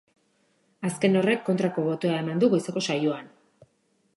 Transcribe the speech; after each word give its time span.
Azken 0.89 1.19
horrek 1.19 1.43
kontrako 1.49 1.83
botoa 1.89 2.17
eman 2.25 2.41
du 2.45 2.49
goizeko 2.55 2.83
saioan. 2.87 3.31